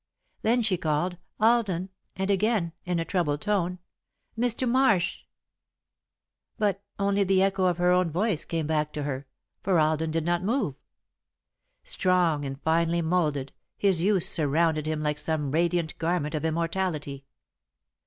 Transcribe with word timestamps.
Then 0.41 0.63
she 0.63 0.77
called: 0.77 1.17
"Alden!" 1.39 1.89
and 2.15 2.31
again, 2.31 2.73
in 2.85 2.97
a 2.97 3.05
troubled 3.05 3.41
tone: 3.41 3.77
"Mr. 4.35 4.67
Marsh!" 4.67 5.25
[Sidenote: 6.57 6.57
Calling 6.57 6.67
in 6.67 6.73
Vain] 6.73 6.81
But 6.97 7.05
only 7.05 7.23
the 7.23 7.43
echo 7.43 7.65
of 7.65 7.77
her 7.77 7.91
own 7.91 8.09
voice 8.09 8.43
came 8.43 8.65
back 8.65 8.93
to 8.93 9.03
her, 9.03 9.27
for 9.61 9.77
Alden 9.77 10.09
did 10.09 10.25
not 10.25 10.41
move. 10.41 10.73
Strong 11.83 12.45
and 12.45 12.59
finely 12.63 13.03
moulded, 13.03 13.53
his 13.77 14.01
youth 14.01 14.23
surrounded 14.23 14.87
him 14.87 15.03
like 15.03 15.19
some 15.19 15.51
radiant 15.51 15.95
garment 15.99 16.33
of 16.33 16.45
immortality. 16.45 17.23